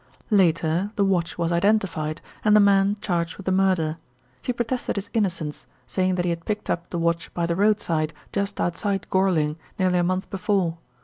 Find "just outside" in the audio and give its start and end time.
8.33-9.05